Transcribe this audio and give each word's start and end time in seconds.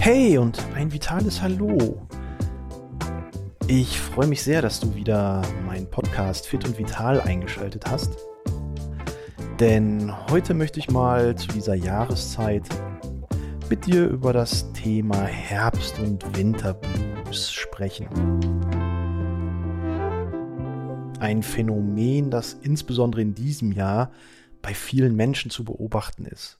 Hey 0.00 0.38
und 0.38 0.58
ein 0.74 0.90
vitales 0.92 1.42
Hallo. 1.42 2.06
Ich 3.66 4.00
freue 4.00 4.26
mich 4.26 4.42
sehr, 4.42 4.62
dass 4.62 4.80
du 4.80 4.94
wieder 4.94 5.42
meinen 5.66 5.90
Podcast 5.90 6.46
Fit 6.46 6.64
und 6.64 6.78
Vital 6.78 7.20
eingeschaltet 7.20 7.84
hast. 7.86 8.16
Denn 9.60 10.10
heute 10.30 10.54
möchte 10.54 10.78
ich 10.78 10.90
mal 10.90 11.36
zu 11.36 11.48
dieser 11.48 11.74
Jahreszeit 11.74 12.62
mit 13.68 13.84
dir 13.84 14.08
über 14.08 14.32
das 14.32 14.72
Thema 14.72 15.24
Herbst- 15.24 15.98
und 15.98 16.24
Winterblues 16.34 17.52
sprechen. 17.52 18.08
Ein 21.20 21.42
Phänomen, 21.42 22.30
das 22.30 22.54
insbesondere 22.54 23.20
in 23.20 23.34
diesem 23.34 23.72
Jahr 23.72 24.10
bei 24.62 24.74
vielen 24.74 25.14
Menschen 25.16 25.50
zu 25.50 25.64
beobachten 25.64 26.24
ist. 26.24 26.58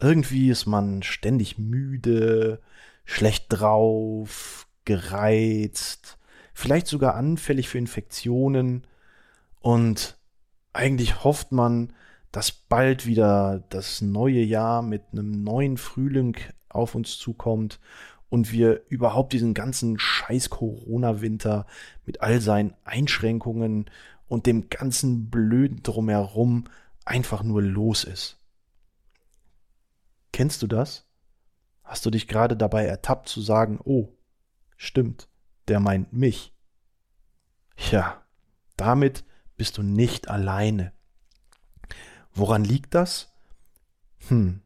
Irgendwie 0.00 0.50
ist 0.50 0.66
man 0.66 1.02
ständig 1.02 1.58
müde, 1.58 2.60
schlecht 3.04 3.46
drauf, 3.48 4.66
gereizt, 4.84 6.18
vielleicht 6.52 6.86
sogar 6.86 7.14
anfällig 7.14 7.68
für 7.68 7.78
Infektionen 7.78 8.86
und 9.60 10.16
eigentlich 10.72 11.24
hofft 11.24 11.52
man, 11.52 11.92
dass 12.32 12.50
bald 12.50 13.06
wieder 13.06 13.62
das 13.68 14.00
neue 14.00 14.42
Jahr 14.42 14.82
mit 14.82 15.02
einem 15.12 15.44
neuen 15.44 15.76
Frühling 15.76 16.36
auf 16.68 16.94
uns 16.94 17.16
zukommt 17.18 17.78
und 18.28 18.50
wir 18.50 18.82
überhaupt 18.88 19.32
diesen 19.32 19.54
ganzen 19.54 19.98
scheiß 19.98 20.50
Corona-Winter 20.50 21.66
mit 22.04 22.20
all 22.20 22.40
seinen 22.40 22.74
Einschränkungen 22.82 23.86
und 24.26 24.46
dem 24.46 24.68
ganzen 24.68 25.30
Blöden 25.30 25.84
drumherum 25.84 26.64
einfach 27.04 27.42
nur 27.42 27.62
los 27.62 28.04
ist. 28.04 28.38
Kennst 30.32 30.62
du 30.62 30.66
das? 30.66 31.06
Hast 31.82 32.06
du 32.06 32.10
dich 32.10 32.28
gerade 32.28 32.56
dabei 32.56 32.86
ertappt 32.86 33.28
zu 33.28 33.40
sagen, 33.40 33.78
oh, 33.84 34.08
stimmt, 34.76 35.28
der 35.68 35.80
meint 35.80 36.12
mich. 36.12 36.52
Ja, 37.90 38.22
damit 38.76 39.24
bist 39.56 39.78
du 39.78 39.82
nicht 39.82 40.28
alleine. 40.28 40.92
Woran 42.32 42.64
liegt 42.64 42.94
das? 42.94 43.32
Hm, 44.28 44.62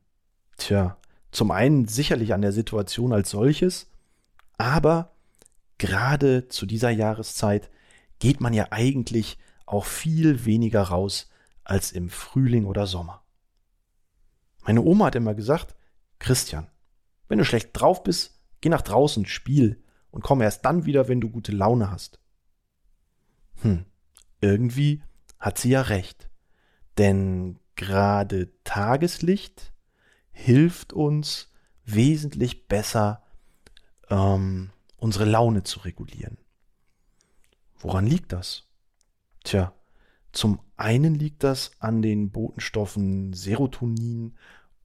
tja, 0.56 0.96
zum 1.30 1.50
einen 1.50 1.86
sicherlich 1.86 2.32
an 2.32 2.40
der 2.40 2.52
Situation 2.52 3.12
als 3.12 3.30
solches, 3.30 3.90
aber 4.56 5.12
gerade 5.76 6.48
zu 6.48 6.66
dieser 6.66 6.90
Jahreszeit 6.90 7.70
geht 8.18 8.40
man 8.40 8.54
ja 8.54 8.68
eigentlich 8.70 9.38
auch 9.66 9.84
viel 9.84 10.44
weniger 10.44 10.82
raus 10.82 11.28
als 11.68 11.92
im 11.92 12.08
Frühling 12.08 12.64
oder 12.64 12.86
Sommer. 12.86 13.22
Meine 14.62 14.82
Oma 14.82 15.06
hat 15.06 15.14
immer 15.14 15.34
gesagt, 15.34 15.76
Christian, 16.18 16.66
wenn 17.28 17.38
du 17.38 17.44
schlecht 17.44 17.70
drauf 17.74 18.02
bist, 18.02 18.40
geh 18.60 18.70
nach 18.70 18.82
draußen, 18.82 19.26
spiel 19.26 19.84
und 20.10 20.22
komm 20.22 20.40
erst 20.40 20.64
dann 20.64 20.86
wieder, 20.86 21.08
wenn 21.08 21.20
du 21.20 21.28
gute 21.28 21.52
Laune 21.52 21.90
hast. 21.90 22.20
Hm, 23.60 23.84
irgendwie 24.40 25.02
hat 25.38 25.58
sie 25.58 25.70
ja 25.70 25.82
recht. 25.82 26.30
Denn 26.96 27.60
gerade 27.76 28.50
Tageslicht 28.64 29.72
hilft 30.30 30.92
uns 30.92 31.52
wesentlich 31.84 32.66
besser, 32.66 33.22
ähm, 34.08 34.70
unsere 34.96 35.26
Laune 35.26 35.64
zu 35.64 35.80
regulieren. 35.80 36.38
Woran 37.78 38.06
liegt 38.06 38.32
das? 38.32 38.64
Tja, 39.44 39.72
zum 40.38 40.60
einen 40.76 41.16
liegt 41.16 41.42
das 41.42 41.72
an 41.80 42.00
den 42.00 42.30
Botenstoffen 42.30 43.32
Serotonin 43.32 44.36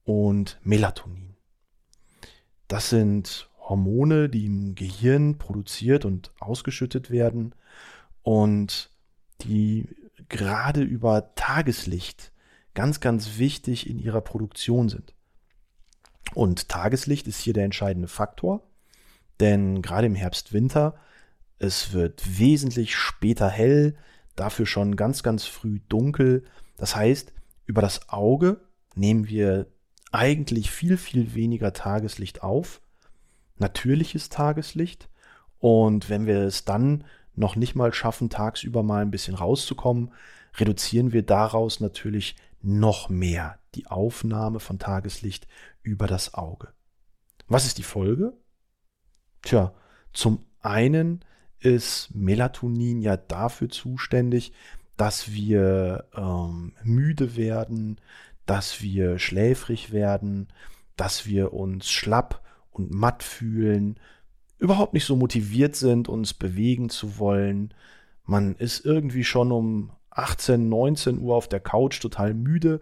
und 0.02 0.58
Melatonin. 0.64 1.36
Das 2.66 2.90
sind 2.90 3.48
Hormone, 3.60 4.28
die 4.28 4.46
im 4.46 4.74
Gehirn 4.74 5.38
produziert 5.38 6.04
und 6.04 6.32
ausgeschüttet 6.40 7.12
werden 7.12 7.54
und 8.24 8.90
die 9.42 9.88
gerade 10.28 10.82
über 10.82 11.36
Tageslicht 11.36 12.32
ganz, 12.74 12.98
ganz 12.98 13.38
wichtig 13.38 13.88
in 13.88 14.00
ihrer 14.00 14.22
Produktion 14.22 14.88
sind. 14.88 15.14
Und 16.34 16.68
Tageslicht 16.68 17.28
ist 17.28 17.38
hier 17.38 17.52
der 17.52 17.64
entscheidende 17.64 18.08
Faktor, 18.08 18.66
denn 19.38 19.82
gerade 19.82 20.08
im 20.08 20.16
Herbst, 20.16 20.52
Winter, 20.52 20.98
es 21.60 21.92
wird 21.92 22.40
wesentlich 22.40 22.96
später 22.96 23.48
hell, 23.48 23.96
dafür 24.36 24.66
schon 24.66 24.96
ganz, 24.96 25.22
ganz 25.22 25.44
früh 25.44 25.80
dunkel. 25.88 26.44
Das 26.76 26.96
heißt, 26.96 27.32
über 27.66 27.82
das 27.82 28.08
Auge 28.08 28.60
nehmen 28.94 29.28
wir 29.28 29.66
eigentlich 30.12 30.70
viel, 30.70 30.96
viel 30.96 31.34
weniger 31.34 31.72
Tageslicht 31.72 32.42
auf, 32.42 32.80
natürliches 33.58 34.28
Tageslicht. 34.28 35.08
Und 35.58 36.08
wenn 36.10 36.26
wir 36.26 36.40
es 36.40 36.64
dann 36.64 37.04
noch 37.34 37.56
nicht 37.56 37.74
mal 37.74 37.92
schaffen, 37.92 38.30
tagsüber 38.30 38.82
mal 38.82 39.02
ein 39.02 39.10
bisschen 39.10 39.34
rauszukommen, 39.34 40.12
reduzieren 40.56 41.12
wir 41.12 41.22
daraus 41.22 41.80
natürlich 41.80 42.36
noch 42.62 43.08
mehr 43.08 43.58
die 43.74 43.86
Aufnahme 43.86 44.60
von 44.60 44.78
Tageslicht 44.78 45.48
über 45.82 46.06
das 46.06 46.34
Auge. 46.34 46.68
Was 47.48 47.66
ist 47.66 47.78
die 47.78 47.82
Folge? 47.82 48.32
Tja, 49.42 49.74
zum 50.12 50.46
einen 50.60 51.24
ist 51.60 52.14
Melatonin 52.14 53.00
ja 53.00 53.16
dafür 53.16 53.68
zuständig, 53.68 54.52
dass 54.96 55.32
wir 55.32 56.04
ähm, 56.16 56.72
müde 56.82 57.36
werden, 57.36 58.00
dass 58.46 58.82
wir 58.82 59.18
schläfrig 59.18 59.92
werden, 59.92 60.48
dass 60.96 61.26
wir 61.26 61.52
uns 61.52 61.90
schlapp 61.90 62.42
und 62.70 62.92
matt 62.92 63.22
fühlen, 63.22 63.98
überhaupt 64.58 64.94
nicht 64.94 65.04
so 65.04 65.16
motiviert 65.16 65.76
sind, 65.76 66.08
uns 66.08 66.34
bewegen 66.34 66.88
zu 66.88 67.18
wollen. 67.18 67.74
Man 68.24 68.54
ist 68.56 68.84
irgendwie 68.84 69.24
schon 69.24 69.52
um 69.52 69.90
18, 70.10 70.68
19 70.68 71.18
Uhr 71.18 71.34
auf 71.34 71.48
der 71.48 71.60
Couch 71.60 72.00
total 72.00 72.34
müde 72.34 72.80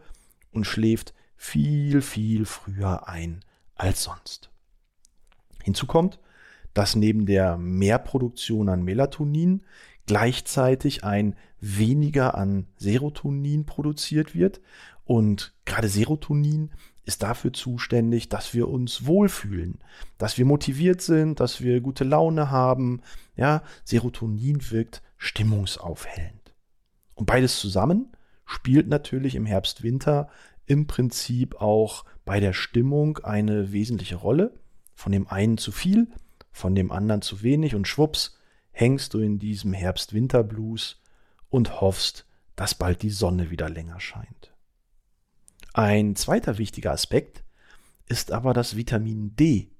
und 0.51 0.67
schläft 0.67 1.15
viel, 1.37 2.03
viel 2.03 2.45
früher 2.45 3.09
ein 3.09 3.41
als 3.75 4.05
sonst. 4.05 4.51
Hinzu 5.63 5.87
kommt, 5.87 6.19
dass 6.75 6.97
neben 6.97 7.27
der 7.27 7.57
Mehrproduktion 7.59 8.69
an 8.69 8.83
Melatonin 8.83 9.63
gleichzeitig 10.07 11.05
ein 11.05 11.37
weniger 11.61 12.35
an 12.35 12.67
Serotonin 12.77 13.67
produziert 13.67 14.35
wird. 14.35 14.61
Und 15.05 15.55
gerade 15.65 15.89
Serotonin 15.89 16.71
ist 17.05 17.23
dafür 17.23 17.53
zuständig, 17.53 18.29
dass 18.29 18.55
wir 18.55 18.69
uns 18.69 19.07
wohlfühlen, 19.07 19.79
dass 20.19 20.39
wir 20.39 20.45
motiviert 20.45 21.01
sind, 21.01 21.41
dass 21.41 21.61
wir 21.61 21.81
gute 21.81 22.05
Laune 22.05 22.51
haben. 22.51 23.01
Ja, 23.37 23.63
Serotonin 23.85 24.71
wirkt 24.71 25.03
stimmungsaufhellend. 25.19 26.55
Und 27.15 27.27
beides 27.27 27.59
zusammen 27.59 28.13
spielt 28.45 28.89
natürlich 28.89 29.35
im 29.35 29.47
Herbst-Winter 29.47 30.29
im 30.67 30.87
Prinzip 30.87 31.61
auch 31.61 32.05
bei 32.25 32.41
der 32.41 32.53
Stimmung 32.53 33.19
eine 33.19 33.73
wesentliche 33.73 34.17
Rolle. 34.17 34.55
Von 34.95 35.13
dem 35.13 35.27
einen 35.27 35.59
zu 35.59 35.73
viel, 35.73 36.09
von 36.53 36.75
dem 36.75 36.93
anderen 36.93 37.23
zu 37.23 37.43
wenig 37.43 37.75
und 37.75 37.89
schwupps 37.89 38.37
hängst 38.71 39.15
du 39.15 39.19
in 39.19 39.39
diesem 39.39 39.73
Herbst-Winter-Blues 39.73 41.01
und 41.49 41.81
hoffst, 41.81 42.27
dass 42.57 42.75
bald 42.75 43.03
die 43.03 43.11
Sonne 43.11 43.51
wieder 43.51 43.69
länger 43.69 44.01
scheint. 44.01 44.53
Ein 45.75 46.17
zweiter 46.17 46.59
wichtiger 46.59 46.93
Aspekt 46.93 47.43
ist 48.07 48.31
aber 48.31 48.53
das 48.53 48.77
Vitamin 48.77 49.35
D. 49.37 49.71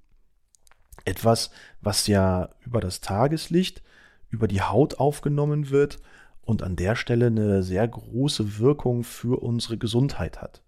Etwas, 1.05 1.51
was 1.81 2.07
ja 2.07 2.51
über 2.61 2.81
das 2.81 3.01
Tageslicht, 3.01 3.83
über 4.31 4.49
die 4.49 4.63
Haut 4.63 4.99
aufgenommen 4.99 5.71
wird 5.71 6.01
und 6.41 6.63
an 6.63 6.77
der 6.77 6.97
Stelle 6.97 7.27
eine 7.27 7.63
sehr 7.63 7.87
große 7.87 8.59
Wirkung 8.59 9.05
für 9.05 9.43
unsere 9.43 9.77
Gesundheit 9.77 10.41
hat. 10.41 10.63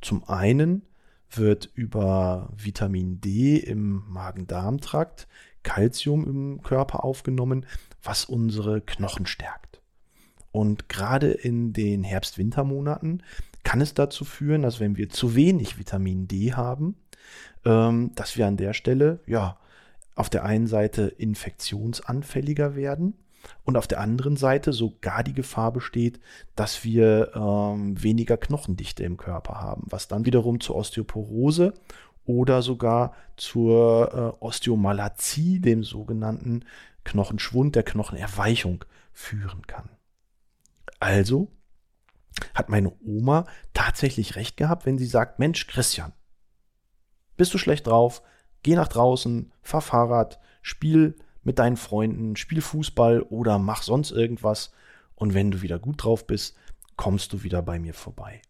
Zum 0.00 0.28
einen 0.28 0.82
wird 1.38 1.70
über 1.74 2.50
Vitamin 2.56 3.20
D 3.20 3.56
im 3.56 4.04
Magen-Darm-Trakt 4.08 5.26
Calcium 5.62 6.24
im 6.26 6.62
Körper 6.62 7.04
aufgenommen, 7.04 7.66
was 8.02 8.24
unsere 8.24 8.80
Knochen 8.80 9.26
stärkt. 9.26 9.80
Und 10.52 10.88
gerade 10.88 11.32
in 11.32 11.72
den 11.72 12.04
Herbst-Winter-Monaten 12.04 13.22
kann 13.64 13.80
es 13.80 13.94
dazu 13.94 14.24
führen, 14.24 14.62
dass 14.62 14.78
wenn 14.78 14.96
wir 14.96 15.08
zu 15.08 15.34
wenig 15.34 15.78
Vitamin 15.78 16.28
D 16.28 16.52
haben, 16.52 16.96
ähm, 17.64 18.12
dass 18.14 18.36
wir 18.36 18.46
an 18.46 18.56
der 18.56 18.74
Stelle, 18.74 19.20
ja, 19.26 19.58
auf 20.14 20.30
der 20.30 20.44
einen 20.44 20.68
Seite 20.68 21.06
infektionsanfälliger 21.06 22.76
werden 22.76 23.14
und 23.64 23.76
auf 23.76 23.86
der 23.86 24.00
anderen 24.00 24.36
Seite 24.36 24.72
sogar 24.72 25.22
die 25.22 25.32
Gefahr 25.32 25.72
besteht, 25.72 26.20
dass 26.56 26.84
wir 26.84 27.32
ähm, 27.34 28.02
weniger 28.02 28.36
Knochendichte 28.36 29.04
im 29.04 29.16
Körper 29.16 29.60
haben, 29.60 29.84
was 29.86 30.08
dann 30.08 30.26
wiederum 30.26 30.60
zur 30.60 30.76
Osteoporose 30.76 31.74
oder 32.24 32.62
sogar 32.62 33.14
zur 33.36 34.36
äh, 34.40 34.44
Osteomalazie, 34.44 35.60
dem 35.60 35.84
sogenannten 35.84 36.64
Knochenschwund, 37.04 37.76
der 37.76 37.82
Knochenerweichung 37.82 38.84
führen 39.12 39.66
kann. 39.66 39.90
Also 41.00 41.48
hat 42.54 42.68
meine 42.68 42.92
Oma 43.04 43.46
tatsächlich 43.74 44.36
recht 44.36 44.56
gehabt, 44.56 44.86
wenn 44.86 44.98
sie 44.98 45.06
sagt, 45.06 45.38
Mensch, 45.38 45.66
Christian, 45.66 46.12
bist 47.36 47.52
du 47.54 47.58
schlecht 47.58 47.86
drauf? 47.86 48.22
Geh 48.62 48.74
nach 48.74 48.88
draußen, 48.88 49.52
fahr 49.62 49.82
Fahrrad, 49.82 50.40
spiel 50.62 51.16
mit 51.44 51.58
deinen 51.58 51.76
Freunden, 51.76 52.36
spiel 52.36 52.60
Fußball 52.60 53.22
oder 53.22 53.58
mach 53.58 53.82
sonst 53.82 54.10
irgendwas. 54.10 54.72
Und 55.14 55.34
wenn 55.34 55.50
du 55.50 55.62
wieder 55.62 55.78
gut 55.78 56.02
drauf 56.02 56.26
bist, 56.26 56.56
kommst 56.96 57.32
du 57.32 57.42
wieder 57.42 57.62
bei 57.62 57.78
mir 57.78 57.94
vorbei. 57.94 58.42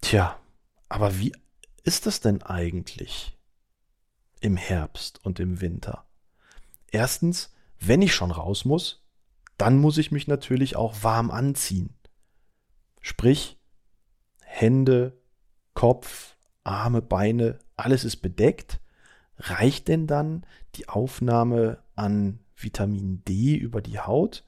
Tja, 0.00 0.38
aber 0.88 1.18
wie 1.18 1.34
ist 1.82 2.06
das 2.06 2.20
denn 2.20 2.42
eigentlich 2.42 3.36
im 4.40 4.56
Herbst 4.56 5.24
und 5.24 5.40
im 5.40 5.60
Winter? 5.60 6.06
Erstens, 6.90 7.52
wenn 7.80 8.02
ich 8.02 8.14
schon 8.14 8.30
raus 8.30 8.64
muss, 8.64 9.04
dann 9.58 9.78
muss 9.78 9.98
ich 9.98 10.12
mich 10.12 10.26
natürlich 10.26 10.76
auch 10.76 11.02
warm 11.02 11.30
anziehen. 11.30 11.96
Sprich, 13.00 13.58
Hände, 14.40 15.20
Kopf, 15.74 16.36
Arme, 16.62 17.02
Beine, 17.02 17.58
alles 17.76 18.04
ist 18.04 18.18
bedeckt. 18.18 18.80
Reicht 19.38 19.88
denn 19.88 20.06
dann 20.06 20.44
die 20.76 20.88
Aufnahme 20.88 21.78
an 21.96 22.38
Vitamin 22.56 23.22
D 23.24 23.56
über 23.56 23.80
die 23.80 23.98
Haut? 23.98 24.44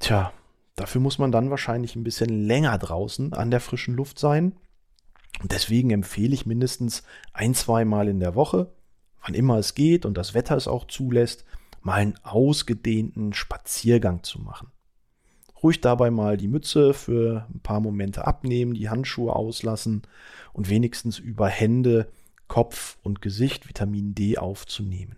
Tja, 0.00 0.32
dafür 0.76 1.00
muss 1.00 1.18
man 1.18 1.32
dann 1.32 1.50
wahrscheinlich 1.50 1.96
ein 1.96 2.04
bisschen 2.04 2.46
länger 2.46 2.76
draußen 2.78 3.32
an 3.32 3.50
der 3.50 3.60
frischen 3.60 3.94
Luft 3.94 4.18
sein. 4.18 4.52
Und 5.40 5.52
deswegen 5.52 5.90
empfehle 5.90 6.34
ich 6.34 6.46
mindestens 6.46 7.04
ein, 7.32 7.54
zwei 7.54 7.84
Mal 7.84 8.08
in 8.08 8.20
der 8.20 8.34
Woche, 8.34 8.72
wann 9.24 9.34
immer 9.34 9.58
es 9.58 9.74
geht 9.74 10.04
und 10.04 10.16
das 10.16 10.34
Wetter 10.34 10.56
es 10.56 10.68
auch 10.68 10.86
zulässt, 10.86 11.44
mal 11.82 11.94
einen 11.94 12.18
ausgedehnten 12.24 13.32
Spaziergang 13.32 14.22
zu 14.24 14.40
machen. 14.40 14.72
Ruhig 15.62 15.80
dabei 15.80 16.10
mal 16.10 16.36
die 16.36 16.48
Mütze 16.48 16.94
für 16.94 17.46
ein 17.52 17.60
paar 17.60 17.80
Momente 17.80 18.26
abnehmen, 18.26 18.74
die 18.74 18.88
Handschuhe 18.88 19.34
auslassen 19.34 20.02
und 20.52 20.68
wenigstens 20.68 21.18
über 21.18 21.48
Hände, 21.48 22.08
Kopf 22.48 22.98
und 23.02 23.22
Gesicht 23.22 23.68
Vitamin 23.68 24.14
D 24.14 24.38
aufzunehmen. 24.38 25.16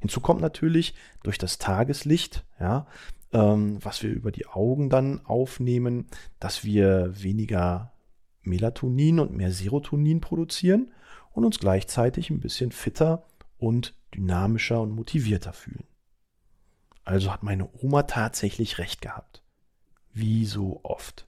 Hinzu 0.00 0.20
kommt 0.20 0.40
natürlich 0.40 0.94
durch 1.22 1.38
das 1.38 1.58
Tageslicht, 1.58 2.44
ja, 2.60 2.86
ähm, 3.32 3.78
was 3.84 4.02
wir 4.02 4.10
über 4.10 4.30
die 4.30 4.46
Augen 4.46 4.90
dann 4.90 5.24
aufnehmen, 5.26 6.06
dass 6.38 6.64
wir 6.64 7.20
weniger 7.22 7.92
Melatonin 8.42 9.20
und 9.20 9.32
mehr 9.36 9.52
Serotonin 9.52 10.20
produzieren 10.20 10.92
und 11.32 11.44
uns 11.44 11.58
gleichzeitig 11.58 12.30
ein 12.30 12.40
bisschen 12.40 12.72
fitter 12.72 13.24
und 13.58 13.94
dynamischer 14.14 14.80
und 14.80 14.92
motivierter 14.92 15.52
fühlen. 15.52 15.84
Also 17.04 17.32
hat 17.32 17.42
meine 17.42 17.68
Oma 17.82 18.04
tatsächlich 18.04 18.78
recht 18.78 19.00
gehabt. 19.00 19.42
Wie 20.12 20.44
so 20.44 20.80
oft. 20.84 21.26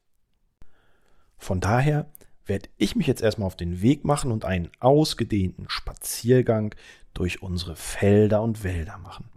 Von 1.38 1.60
daher 1.60 2.10
werde 2.50 2.68
ich 2.76 2.96
mich 2.96 3.06
jetzt 3.06 3.22
erstmal 3.22 3.46
auf 3.46 3.56
den 3.56 3.80
Weg 3.80 4.04
machen 4.04 4.32
und 4.32 4.44
einen 4.44 4.70
ausgedehnten 4.80 5.66
Spaziergang 5.68 6.74
durch 7.14 7.42
unsere 7.42 7.76
Felder 7.76 8.42
und 8.42 8.64
Wälder 8.64 8.98
machen. 8.98 9.30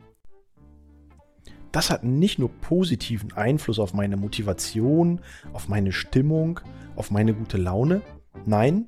Das 1.71 1.91
hat 1.91 2.03
nicht 2.03 2.39
nur 2.39 2.49
positiven 2.49 3.31
Einfluss 3.33 3.77
auf 3.77 3.93
meine 3.93 4.17
Motivation, 4.17 5.21
auf 5.53 5.69
meine 5.69 5.91
Stimmung, 5.91 6.59
auf 6.95 7.11
meine 7.11 7.35
gute 7.35 7.57
Laune, 7.57 8.01
nein, 8.47 8.87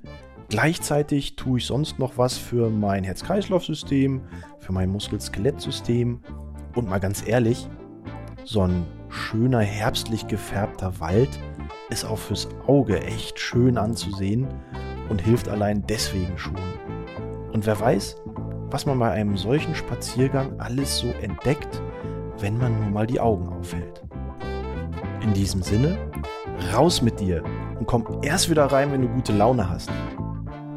gleichzeitig 0.50 1.36
tue 1.36 1.60
ich 1.60 1.68
sonst 1.68 2.00
noch 2.00 2.18
was 2.18 2.36
für 2.36 2.72
mein 2.72 3.04
Herz-Kreislauf-System, 3.04 4.22
für 4.57 4.74
mein 4.74 4.89
Muskel-Skelett-System 4.89 6.22
und 6.74 6.89
mal 6.89 7.00
ganz 7.00 7.27
ehrlich, 7.27 7.68
so 8.44 8.62
ein 8.62 8.88
schöner 9.10 9.62
herbstlich 9.62 10.27
gefärbter 10.27 11.00
Wald 11.00 11.30
ist 11.89 12.06
auch 12.06 12.17
fürs 12.17 12.47
Auge 12.67 13.01
echt 13.01 13.39
schön 13.39 13.77
anzusehen 13.77 14.47
und 15.09 15.21
hilft 15.21 15.50
allein 15.50 15.85
deswegen 15.88 16.38
schon. 16.38 16.56
Und 17.53 17.65
wer 17.65 17.79
weiß, 17.79 18.17
was 18.69 18.85
man 18.85 19.00
bei 19.00 19.12
einem 19.12 19.38
solchen 19.38 19.75
Spaziergang 19.75 20.59
alles 20.59 20.97
so 20.97 21.07
entdeckt, 21.21 21.81
wenn 22.39 22.57
man 22.57 22.79
nur 22.79 22.89
mal 22.89 23.07
die 23.07 23.19
Augen 23.19 23.47
aufhält. 23.47 24.01
In 25.21 25.33
diesem 25.33 25.62
Sinne, 25.62 25.97
raus 26.73 27.01
mit 27.01 27.19
dir 27.19 27.44
und 27.79 27.88
komm 27.88 28.06
erst 28.21 28.50
wieder 28.50 28.65
rein, 28.65 28.91
wenn 28.91 29.01
du 29.01 29.07
gute 29.07 29.33
Laune 29.33 29.69
hast. 29.69 29.89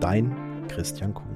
Dein 0.00 0.34
Christian 0.68 1.14
Kuhn. 1.14 1.27